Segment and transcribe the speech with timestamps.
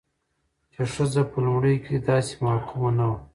[0.73, 3.17] چې ښځه په لومړيو کې داسې محکومه نه وه،